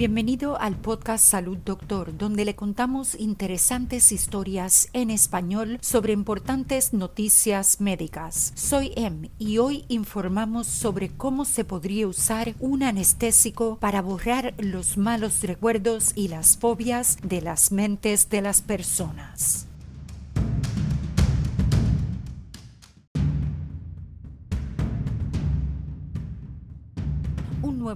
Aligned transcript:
Bienvenido 0.00 0.58
al 0.58 0.76
podcast 0.76 1.22
Salud 1.22 1.58
Doctor, 1.58 2.16
donde 2.16 2.46
le 2.46 2.56
contamos 2.56 3.14
interesantes 3.16 4.12
historias 4.12 4.88
en 4.94 5.10
español 5.10 5.76
sobre 5.82 6.14
importantes 6.14 6.94
noticias 6.94 7.82
médicas. 7.82 8.54
Soy 8.54 8.94
Em 8.96 9.28
y 9.38 9.58
hoy 9.58 9.84
informamos 9.88 10.68
sobre 10.68 11.10
cómo 11.10 11.44
se 11.44 11.66
podría 11.66 12.08
usar 12.08 12.54
un 12.60 12.82
anestésico 12.82 13.76
para 13.78 14.00
borrar 14.00 14.54
los 14.56 14.96
malos 14.96 15.42
recuerdos 15.42 16.12
y 16.14 16.28
las 16.28 16.56
fobias 16.56 17.18
de 17.22 17.42
las 17.42 17.70
mentes 17.70 18.30
de 18.30 18.40
las 18.40 18.62
personas. 18.62 19.69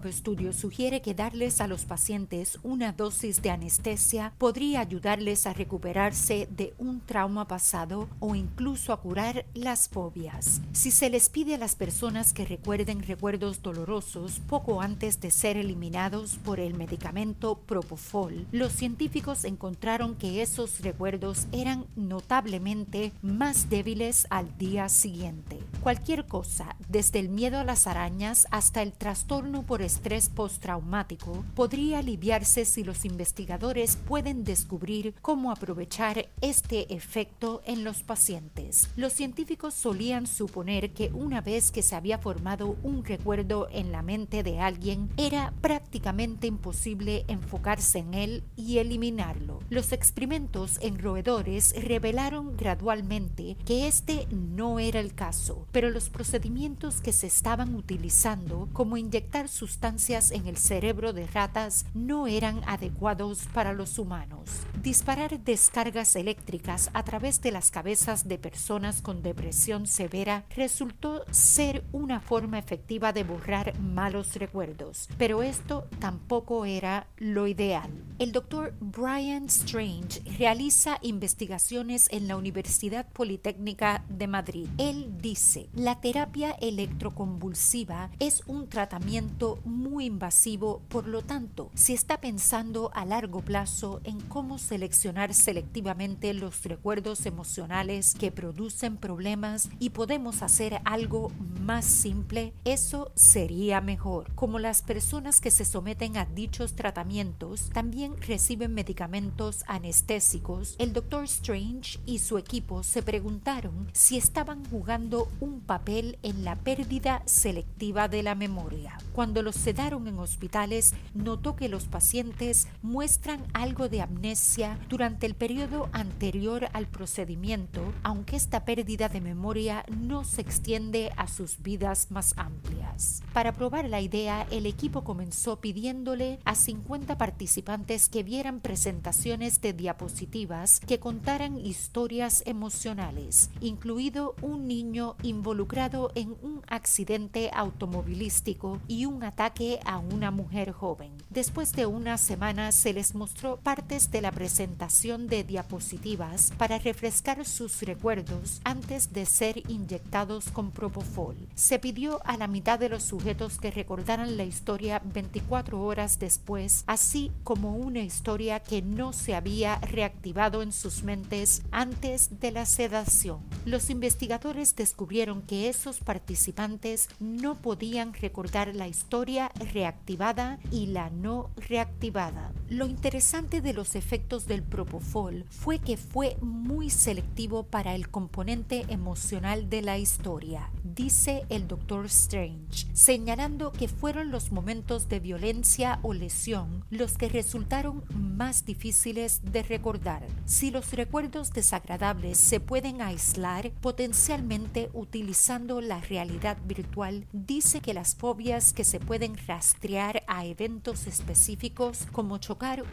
Nuevo 0.04 0.16
estudio 0.16 0.52
sugiere 0.52 1.00
que 1.00 1.14
darles 1.14 1.62
a 1.62 1.66
los 1.66 1.86
pacientes 1.86 2.58
una 2.62 2.92
dosis 2.92 3.40
de 3.40 3.50
anestesia 3.50 4.34
podría 4.36 4.80
ayudarles 4.80 5.46
a 5.46 5.54
recuperarse 5.54 6.46
de 6.50 6.74
un 6.78 7.00
trauma 7.00 7.48
pasado 7.48 8.08
o 8.20 8.34
incluso 8.34 8.92
a 8.92 9.00
curar 9.00 9.46
las 9.54 9.88
fobias. 9.88 10.60
Si 10.72 10.90
se 10.90 11.08
les 11.08 11.30
pide 11.30 11.54
a 11.54 11.58
las 11.58 11.74
personas 11.74 12.34
que 12.34 12.44
recuerden 12.44 13.02
recuerdos 13.02 13.62
dolorosos 13.62 14.40
poco 14.46 14.82
antes 14.82 15.20
de 15.20 15.30
ser 15.30 15.56
eliminados 15.56 16.36
por 16.36 16.60
el 16.60 16.74
medicamento 16.74 17.56
Propofol, 17.56 18.46
los 18.52 18.72
científicos 18.72 19.44
encontraron 19.44 20.16
que 20.16 20.42
esos 20.42 20.80
recuerdos 20.80 21.46
eran 21.52 21.86
notablemente 21.96 23.12
más 23.22 23.70
débiles 23.70 24.26
al 24.28 24.58
día 24.58 24.90
siguiente. 24.90 25.60
Cualquier 25.84 26.24
cosa, 26.24 26.76
desde 26.88 27.18
el 27.18 27.28
miedo 27.28 27.58
a 27.58 27.64
las 27.64 27.86
arañas 27.86 28.46
hasta 28.50 28.80
el 28.80 28.94
trastorno 28.94 29.64
por 29.64 29.82
estrés 29.82 30.30
postraumático 30.30 31.44
podría 31.54 31.98
aliviarse 31.98 32.64
si 32.64 32.84
los 32.84 33.04
investigadores 33.04 33.96
pueden 33.96 34.44
descubrir 34.44 35.14
cómo 35.20 35.52
aprovechar 35.52 36.30
este 36.40 36.94
efecto 36.94 37.60
en 37.66 37.84
los 37.84 38.02
pacientes. 38.02 38.88
Los 38.96 39.12
científicos 39.12 39.74
solían 39.74 40.26
suponer 40.26 40.94
que 40.94 41.10
una 41.12 41.42
vez 41.42 41.70
que 41.70 41.82
se 41.82 41.94
había 41.94 42.16
formado 42.16 42.78
un 42.82 43.04
recuerdo 43.04 43.68
en 43.70 43.92
la 43.92 44.00
mente 44.00 44.42
de 44.42 44.60
alguien, 44.60 45.10
era 45.18 45.52
prácticamente 45.60 46.46
imposible 46.46 47.26
enfocarse 47.28 47.98
en 47.98 48.14
él 48.14 48.44
y 48.56 48.78
eliminarlo. 48.78 49.60
Los 49.68 49.92
experimentos 49.92 50.78
en 50.80 50.98
roedores 50.98 51.74
revelaron 51.76 52.56
gradualmente 52.56 53.58
que 53.66 53.86
este 53.86 54.26
no 54.30 54.78
era 54.78 54.98
el 54.98 55.14
caso, 55.14 55.66
pero 55.74 55.90
los 55.90 56.08
procedimientos 56.08 57.02
que 57.02 57.12
se 57.12 57.26
estaban 57.26 57.74
utilizando, 57.74 58.68
como 58.72 58.96
inyectar 58.96 59.48
sus 59.48 59.74
sustancias 59.74 60.30
en 60.30 60.46
el 60.46 60.56
cerebro 60.56 61.12
de 61.12 61.26
ratas 61.26 61.84
no 61.94 62.28
eran 62.28 62.60
adecuados 62.66 63.48
para 63.52 63.72
los 63.72 63.98
humanos. 63.98 64.50
Disparar 64.80 65.40
descargas 65.40 66.14
eléctricas 66.14 66.90
a 66.92 67.02
través 67.02 67.40
de 67.40 67.50
las 67.50 67.72
cabezas 67.72 68.28
de 68.28 68.38
personas 68.38 69.02
con 69.02 69.22
depresión 69.22 69.88
severa 69.88 70.44
resultó 70.54 71.24
ser 71.32 71.82
una 71.90 72.20
forma 72.20 72.58
efectiva 72.58 73.12
de 73.12 73.24
borrar 73.24 73.76
malos 73.80 74.36
recuerdos, 74.36 75.08
pero 75.18 75.42
esto 75.42 75.88
tampoco 75.98 76.66
era 76.66 77.08
lo 77.16 77.48
ideal. 77.48 77.90
El 78.20 78.30
doctor 78.30 78.74
Brian 78.78 79.46
Strange 79.46 80.22
realiza 80.38 80.98
investigaciones 81.02 82.06
en 82.12 82.28
la 82.28 82.36
Universidad 82.36 83.08
Politécnica 83.08 84.04
de 84.08 84.28
Madrid. 84.28 84.68
Él 84.78 85.16
dice, 85.20 85.63
la 85.72 86.00
terapia 86.00 86.52
electroconvulsiva 86.52 88.10
es 88.18 88.42
un 88.46 88.68
tratamiento 88.68 89.58
muy 89.64 90.06
invasivo, 90.06 90.82
por 90.88 91.06
lo 91.06 91.22
tanto, 91.22 91.70
si 91.74 91.94
está 91.94 92.20
pensando 92.20 92.90
a 92.94 93.04
largo 93.04 93.42
plazo 93.42 94.00
en 94.04 94.20
cómo 94.20 94.58
seleccionar 94.58 95.34
selectivamente 95.34 96.34
los 96.34 96.62
recuerdos 96.64 97.26
emocionales 97.26 98.14
que 98.14 98.32
producen 98.32 98.96
problemas 98.96 99.70
y 99.78 99.90
podemos 99.90 100.42
hacer 100.42 100.80
algo 100.84 101.30
más 101.60 101.84
simple, 101.84 102.52
eso 102.64 103.12
sería 103.14 103.80
mejor. 103.80 104.32
Como 104.34 104.58
las 104.58 104.82
personas 104.82 105.40
que 105.40 105.50
se 105.50 105.64
someten 105.64 106.16
a 106.16 106.26
dichos 106.26 106.74
tratamientos 106.74 107.70
también 107.72 108.20
reciben 108.20 108.74
medicamentos 108.74 109.64
anestésicos, 109.66 110.76
el 110.78 110.92
Dr. 110.92 111.24
Strange 111.24 111.98
y 112.06 112.18
su 112.18 112.38
equipo 112.38 112.82
se 112.82 113.02
preguntaron 113.02 113.88
si 113.92 114.16
estaban 114.16 114.64
jugando 114.64 115.28
un 115.40 115.53
papel 115.60 116.18
en 116.22 116.44
la 116.44 116.56
pérdida 116.56 117.22
selectiva 117.26 118.08
de 118.08 118.22
la 118.22 118.34
memoria. 118.34 118.98
Cuando 119.12 119.42
los 119.42 119.56
sedaron 119.56 120.06
en 120.08 120.18
hospitales, 120.18 120.94
notó 121.14 121.56
que 121.56 121.68
los 121.68 121.84
pacientes 121.84 122.68
muestran 122.82 123.44
algo 123.52 123.88
de 123.88 124.02
amnesia 124.02 124.78
durante 124.88 125.26
el 125.26 125.34
periodo 125.34 125.88
anterior 125.92 126.68
al 126.72 126.86
procedimiento, 126.86 127.92
aunque 128.02 128.36
esta 128.36 128.64
pérdida 128.64 129.08
de 129.08 129.20
memoria 129.20 129.84
no 129.96 130.24
se 130.24 130.40
extiende 130.40 131.12
a 131.16 131.28
sus 131.28 131.62
vidas 131.62 132.10
más 132.10 132.34
amplias. 132.36 133.22
Para 133.32 133.52
probar 133.52 133.88
la 133.88 134.00
idea, 134.00 134.46
el 134.50 134.66
equipo 134.66 135.04
comenzó 135.04 135.60
pidiéndole 135.60 136.38
a 136.44 136.54
50 136.54 137.18
participantes 137.18 138.08
que 138.08 138.22
vieran 138.22 138.60
presentaciones 138.60 139.60
de 139.60 139.72
diapositivas 139.72 140.80
que 140.80 140.98
contaran 140.98 141.58
historias 141.58 142.42
emocionales, 142.46 143.50
incluido 143.60 144.34
un 144.42 144.66
niño 144.68 145.16
involucrado 145.34 146.10
en 146.14 146.36
un 146.42 146.62
accidente 146.68 147.50
automovilístico 147.52 148.80
y 148.88 149.06
un 149.06 149.24
ataque 149.24 149.80
a 149.84 149.98
una 149.98 150.30
mujer 150.30 150.72
joven. 150.72 151.12
Después 151.30 151.72
de 151.72 151.86
una 151.86 152.16
semana 152.18 152.72
se 152.72 152.92
les 152.92 153.14
mostró 153.14 153.56
partes 153.58 154.10
de 154.10 154.20
la 154.20 154.30
presentación 154.30 155.26
de 155.26 155.44
diapositivas 155.44 156.52
para 156.56 156.78
refrescar 156.78 157.44
sus 157.44 157.82
recuerdos 157.82 158.60
antes 158.64 159.12
de 159.12 159.26
ser 159.26 159.58
inyectados 159.70 160.50
con 160.50 160.70
propofol. 160.70 161.36
Se 161.54 161.78
pidió 161.78 162.20
a 162.24 162.36
la 162.36 162.46
mitad 162.46 162.78
de 162.78 162.88
los 162.88 163.02
sujetos 163.02 163.58
que 163.58 163.70
recordaran 163.70 164.36
la 164.36 164.44
historia 164.44 165.02
24 165.04 165.82
horas 165.82 166.18
después, 166.18 166.84
así 166.86 167.32
como 167.42 167.76
una 167.76 168.00
historia 168.00 168.60
que 168.60 168.82
no 168.82 169.12
se 169.12 169.34
había 169.34 169.78
reactivado 169.80 170.62
en 170.62 170.72
sus 170.72 171.02
mentes 171.02 171.62
antes 171.72 172.40
de 172.40 172.52
la 172.52 172.66
sedación. 172.66 173.40
Los 173.64 173.90
investigadores 173.90 174.76
descubrieron 174.76 175.23
que 175.46 175.70
esos 175.70 176.00
participantes 176.00 177.08
no 177.18 177.54
podían 177.54 178.12
recordar 178.12 178.74
la 178.74 178.88
historia 178.88 179.50
reactivada 179.72 180.58
y 180.70 180.86
la 180.86 181.08
no 181.08 181.50
reactivada. 181.56 182.52
Lo 182.70 182.86
interesante 182.86 183.60
de 183.60 183.74
los 183.74 183.94
efectos 183.94 184.46
del 184.46 184.62
propofol 184.62 185.44
fue 185.50 185.80
que 185.80 185.98
fue 185.98 186.38
muy 186.40 186.88
selectivo 186.88 187.64
para 187.64 187.94
el 187.94 188.08
componente 188.08 188.86
emocional 188.88 189.68
de 189.68 189.82
la 189.82 189.98
historia, 189.98 190.70
dice 190.82 191.44
el 191.50 191.68
Dr. 191.68 192.06
Strange, 192.06 192.86
señalando 192.94 193.70
que 193.70 193.86
fueron 193.86 194.30
los 194.30 194.50
momentos 194.50 195.10
de 195.10 195.20
violencia 195.20 195.98
o 196.02 196.14
lesión 196.14 196.86
los 196.88 197.18
que 197.18 197.28
resultaron 197.28 198.02
más 198.14 198.64
difíciles 198.64 199.42
de 199.44 199.62
recordar. 199.62 200.26
Si 200.46 200.70
los 200.70 200.90
recuerdos 200.94 201.52
desagradables 201.52 202.38
se 202.38 202.60
pueden 202.60 203.02
aislar 203.02 203.72
potencialmente 203.82 204.88
utilizando 204.94 205.82
la 205.82 206.00
realidad 206.00 206.56
virtual, 206.64 207.26
dice 207.32 207.80
que 207.80 207.92
las 207.92 208.14
fobias 208.14 208.72
que 208.72 208.84
se 208.84 209.00
pueden 209.00 209.36
rastrear 209.46 210.22
a 210.28 210.46
eventos 210.46 211.06
específicos 211.06 212.06
como 212.10 212.38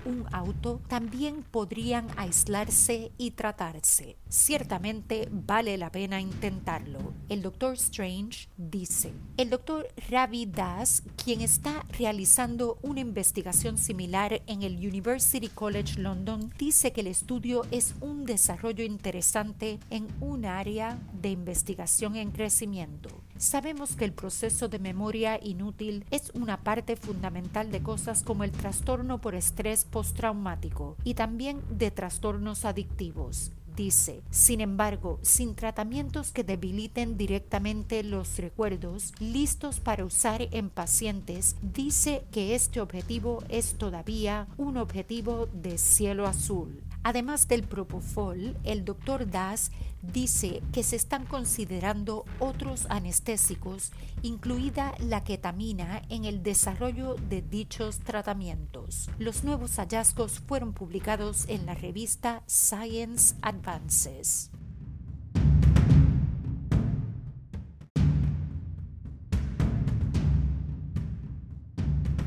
un 0.05 0.25
auto 0.31 0.81
también 0.87 1.43
podrían 1.43 2.07
aislarse 2.17 3.11
y 3.17 3.31
tratarse. 3.31 4.17
Ciertamente 4.29 5.27
vale 5.31 5.77
la 5.77 5.91
pena 5.91 6.19
intentarlo. 6.19 7.13
El 7.29 7.41
Dr. 7.41 7.73
Strange 7.73 8.49
dice, 8.57 9.13
el 9.37 9.49
Dr. 9.49 9.87
Ravi 10.09 10.45
Das, 10.45 11.03
quien 11.23 11.41
está 11.41 11.85
realizando 11.97 12.79
una 12.81 13.01
investigación 13.01 13.77
similar 13.77 14.41
en 14.47 14.63
el 14.63 14.75
University 14.75 15.47
College 15.47 15.99
London, 15.99 16.53
dice 16.57 16.91
que 16.91 17.01
el 17.01 17.07
estudio 17.07 17.65
es 17.71 17.95
un 18.01 18.25
desarrollo 18.25 18.83
interesante 18.83 19.79
en 19.89 20.07
un 20.19 20.45
área 20.45 20.99
de 21.13 21.29
investigación 21.29 22.15
en 22.15 22.31
crecimiento. 22.31 23.20
Sabemos 23.41 23.95
que 23.95 24.05
el 24.05 24.13
proceso 24.13 24.69
de 24.69 24.77
memoria 24.77 25.39
inútil 25.41 26.05
es 26.11 26.29
una 26.35 26.57
parte 26.57 26.95
fundamental 26.95 27.71
de 27.71 27.81
cosas 27.81 28.21
como 28.21 28.43
el 28.43 28.51
trastorno 28.51 29.19
por 29.19 29.33
estrés 29.33 29.83
postraumático 29.83 30.95
y 31.03 31.15
también 31.15 31.59
de 31.71 31.89
trastornos 31.89 32.65
adictivos. 32.65 33.51
Dice, 33.75 34.21
sin 34.29 34.61
embargo, 34.61 35.17
sin 35.23 35.55
tratamientos 35.55 36.31
que 36.31 36.43
debiliten 36.43 37.17
directamente 37.17 38.03
los 38.03 38.37
recuerdos 38.37 39.11
listos 39.19 39.79
para 39.79 40.05
usar 40.05 40.47
en 40.51 40.69
pacientes, 40.69 41.55
dice 41.63 42.23
que 42.31 42.53
este 42.53 42.79
objetivo 42.79 43.43
es 43.49 43.73
todavía 43.73 44.45
un 44.57 44.77
objetivo 44.77 45.47
de 45.47 45.79
cielo 45.79 46.27
azul. 46.27 46.79
Además 47.03 47.47
del 47.47 47.63
propofol, 47.63 48.55
el 48.63 48.85
doctor 48.85 49.29
Das 49.29 49.71
dice 50.03 50.61
que 50.71 50.83
se 50.83 50.95
están 50.95 51.25
considerando 51.25 52.25
otros 52.39 52.85
anestésicos, 52.89 53.91
incluida 54.21 54.93
la 54.99 55.23
ketamina, 55.23 56.03
en 56.09 56.25
el 56.25 56.43
desarrollo 56.43 57.15
de 57.15 57.41
dichos 57.41 57.99
tratamientos. 57.99 59.09
Los 59.17 59.43
nuevos 59.43 59.77
hallazgos 59.77 60.39
fueron 60.39 60.73
publicados 60.73 61.45
en 61.47 61.65
la 61.65 61.73
revista 61.73 62.43
Science 62.47 63.35
Advances. 63.41 64.50